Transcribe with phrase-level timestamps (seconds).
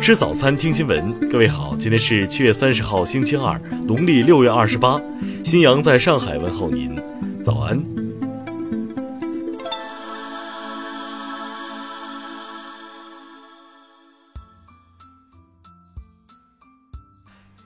[0.00, 1.28] 吃早餐，听新闻。
[1.28, 4.98] 各位好，今天是七月三十号，星期二，农历六月二十八。
[5.44, 6.96] 新阳在上海问候您，
[7.44, 7.78] 早安。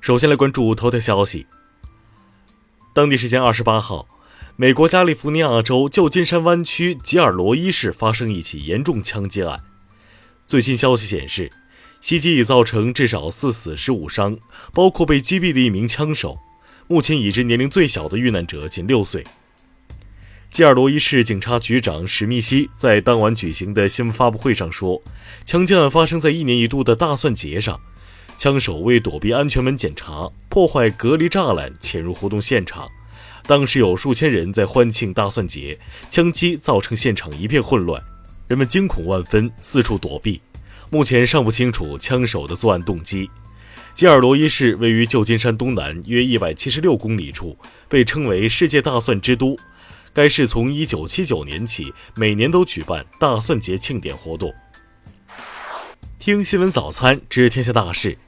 [0.00, 1.46] 首先来关注头条消息。
[2.94, 4.08] 当地时间二十八号，
[4.56, 9.62] 美国加利福尼亚州旧金山湾区吉尔罗伊市发生一起严重枪击案。
[10.46, 11.52] 最新消息显示，
[12.02, 14.36] 袭击已造成至少四死十五伤，
[14.74, 16.40] 包括被击毙的一名枪手。
[16.88, 19.24] 目前已知年龄最小的遇难者仅六岁。
[20.50, 25.00] 吉尔罗伊市警察局长史密西在当晚举行的新闻发布会上说
[25.46, 27.80] ：“枪击案发生在一年一度的大蒜节上。”
[28.36, 32.90] 枪手为躲避安全门检查，破坏隔离栅栏，潜入活动现场。
[33.46, 35.78] 当时有数千人在欢庆大蒜节，
[36.10, 38.02] 枪击造成现场一片混乱，
[38.48, 40.40] 人们惊恐万分，四处躲避。
[40.92, 43.30] 目前尚不清楚枪手的作案动机。
[43.94, 47.56] 吉尔罗伊市位于旧金山东南约一百七十六公里处，
[47.88, 49.56] 被称为“世界大蒜之都”。
[50.12, 54.52] 该市从一九七九年起，每年都举办大蒜节庆典活动。
[56.18, 58.18] 听新闻早餐，知天下大事。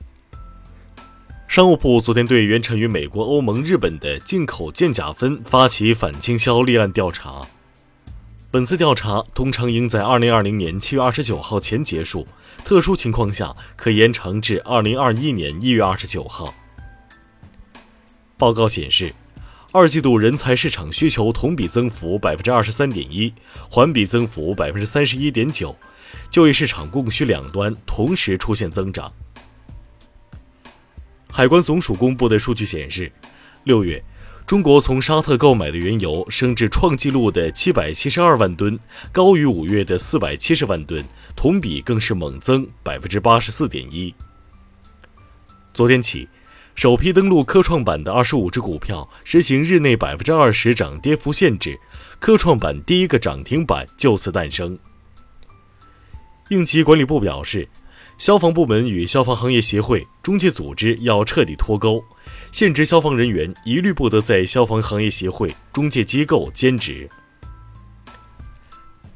[1.47, 7.47] 商务部昨天对原产于美国、欧盟、日本的进口健甲酚发起反倾销立案调查。
[8.55, 12.25] 本次调查通常应在二零二零年七月二十九号前结束，
[12.65, 16.55] 特殊情况下可延长至二零二一年一月二十九号。
[18.39, 19.13] 报告显示，
[19.73, 23.35] 二季度人才市场需求同比增幅百分之二十三点一，
[23.69, 25.77] 环比增幅百分之三十一点九，
[26.31, 29.13] 就业市场供需两端同时出现增长。
[31.29, 33.11] 海关总署公布的数据显示，
[33.65, 34.01] 六月，
[34.47, 38.79] 中国从沙特购买的原油升至创纪录的七百七十二万吨，
[39.11, 41.03] 高于五月的四百七十万吨，
[41.35, 44.15] 同比更是猛增百分之八十四点一。
[45.73, 46.29] 昨天起，
[46.75, 51.81] 首批登陆科创板的二十五只股票实行日内百分之二十涨跌幅限制，
[52.21, 54.79] 科创板第一个涨停板就此诞生。
[56.51, 57.67] 应急管理部表示。
[58.17, 62.01] 消防部门与消防行业协会、中介组织要彻底脱钩，
[62.55, 67.11] 现职消防人员一律不得在消防行业协会、中介机构兼职。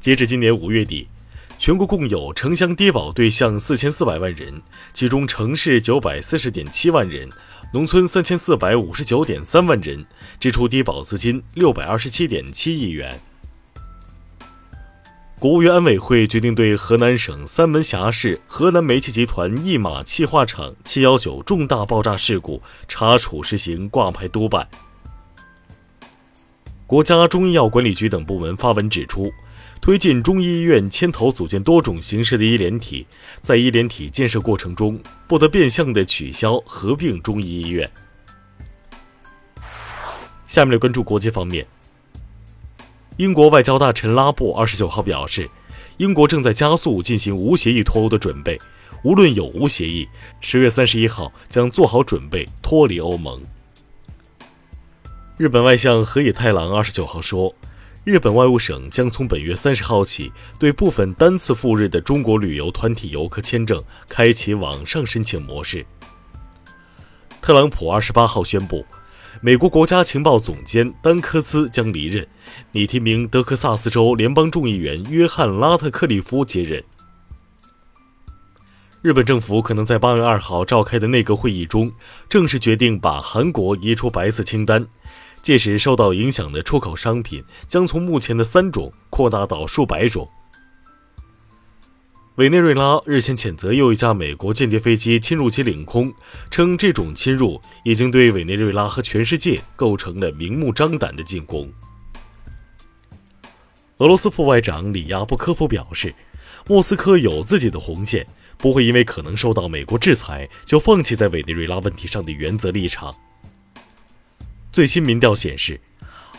[0.01, 1.07] 截至今年五月底，
[1.57, 4.61] 全国共有城乡低保对象四千四百万人，
[4.93, 7.29] 其中城市九百四十点七万人，
[7.71, 10.05] 农村三千四百五十九点三万人，
[10.37, 13.21] 支出低保资金六百二十七点七亿元。
[15.39, 24.67] 国务院安委会决定对河南省三门峡市河南煤气集团一马气化厂七幺九重大爆炸事故查处实行挂牌督办。
[26.85, 29.31] 国家中医药管理局等部门发文指出，
[29.79, 33.07] 推进中医医院牵头组建多种形式的医联体，
[33.39, 37.89] 在医联体建设过程中，不得变相的取消合并中医医院。
[40.47, 41.65] 下面来关注国际方面。
[43.19, 45.49] 英国外交大臣拉布二十九号表示，
[45.97, 48.57] 英国正在加速进行无协议脱欧的准备，
[49.03, 50.07] 无论有无协议，
[50.39, 53.41] 十月三十一号将做好准备脱离欧盟。
[55.35, 57.53] 日本外相河野太郎二十九号说，
[58.05, 65.85] 日本外务省将从本月三十号起，对部分单次赴日的中国旅游团体游客签证开启网上申请模式。
[67.41, 68.85] 特朗普二十八号宣布。
[69.41, 72.27] 美国国家情报总监丹科兹将离任，
[72.73, 76.83] 拟提名德克萨斯州联邦众议员约翰·拉特克利夫接任。
[79.01, 81.89] 日本政府可能在八月二号召开的内阁会议中
[82.27, 84.85] 正式决定把韩国移出白色清单，
[85.41, 90.29] 届时受到影响的出口商品将从目前的三种扩大到数百种。
[92.39, 96.13] 委内瑞拉日前谴责又一架美国间谍飞机侵入其领空，
[96.49, 101.69] 称这种侵入已经对委内瑞拉和全世界构成了明目张胆的进攻。
[103.97, 106.15] 俄罗斯副外长里亚布科夫表示，
[106.65, 108.25] 莫斯科有自己的红线，
[108.57, 113.13] 不会因为可能受到美国制裁就放弃在委内瑞拉问题上的原则立场。
[114.71, 115.81] 最新民调显示。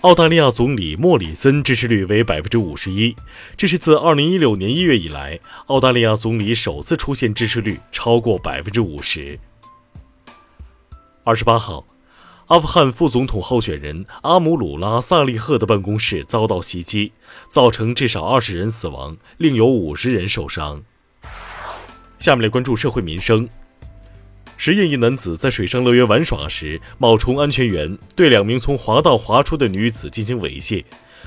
[0.02, 3.14] 澳大利亚总理莫里森支持率为百分之五十一，
[3.54, 9.38] 这是自二零一六年一月以来，澳大利亚总理首次出现支持率超过百分之五十。
[11.22, 11.84] 二十八号，
[12.46, 17.12] 阿富汗副总统候选人阿姆鲁拉·萨利赫的办公室遭到袭击，
[17.50, 20.82] 造成至少二十人死亡，另有五十人受伤。
[22.18, 23.46] 下面来关注社会民生。
[24.62, 30.84] 实验一男子在水上乐园玩耍时冒充安全员，对两名从滑道滑出的女子进行猥亵，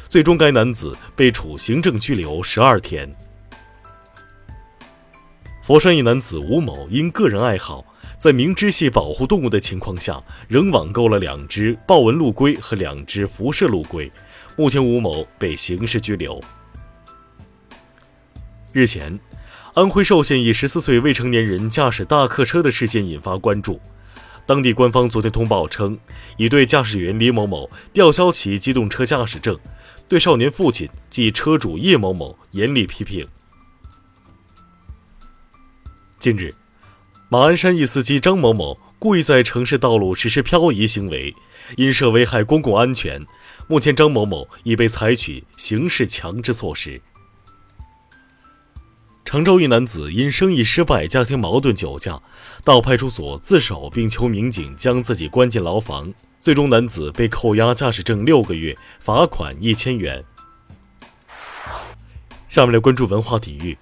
[0.07, 3.11] 最终该男子被处行政拘留十二天。
[5.63, 7.83] 佛山一男子吴某因个人爱好，
[8.19, 14.11] 在明知系保护动物的情况下，仍网购了两只豹纹陆龟和两只辐射陆龟。
[14.55, 16.39] 目前，吴某被刑事拘留。
[18.71, 19.19] 日前，
[19.73, 23.81] 安徽寿县一十四岁未成年人驾驶大客车的事件引发关注。
[24.45, 25.97] 当地官方昨天通报称，
[26.37, 29.57] 已对驾驶员李某某吊销其机动车驾驶证，
[30.07, 33.27] 对少年父亲及车主叶某某严厉批评。
[36.19, 36.53] 近日，
[37.27, 41.33] 马鞍山一司机张某某故意在城市道路实施漂移行为，
[41.77, 43.25] 因涉危害公共安全，
[43.67, 47.01] 目前张某某已被采取刑事强制措施。
[49.33, 52.21] 常州一男子因生意失败、家庭矛盾酒驾，
[52.63, 60.23] 到派出所自首，并求民警将自己关进牢房，最终男子被扣押驾驶证六个月，罚款一千元。
[62.47, 63.75] 下面来关注文化体育。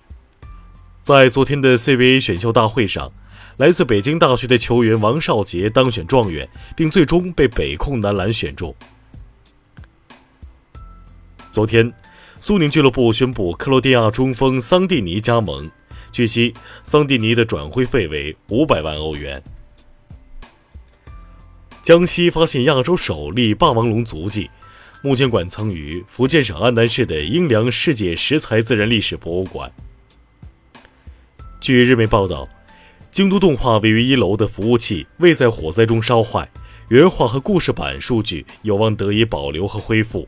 [1.02, 3.12] 在昨天的 CBA 选秀大会上，
[3.58, 8.74] 来自北京大学的球员王少杰当选状元，并最终被北控男篮选中。
[11.52, 11.92] 昨天，
[12.44, 15.70] 苏宁俱乐部宣布克罗地亚中锋桑蒂尼加盟。
[16.12, 16.52] 据悉，
[16.82, 19.42] 桑蒂尼的转会费为五百万欧元。
[21.84, 24.50] 江西发现亚洲首例霸王龙足迹，
[25.04, 29.72] 目前馆藏于福建省安南市的英良世界石材自然历史博物馆。
[31.60, 32.50] 据日媒报道，
[33.12, 36.50] 京都动画位于一楼的服务器未在火灾中烧坏，
[36.90, 40.28] 原画和故事板数据有望得以保留和恢复。